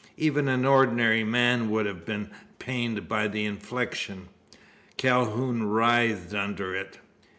[0.17, 4.29] Even an ordinary man would have been pained by the infliction.
[4.97, 6.97] Calhoun writhed under it.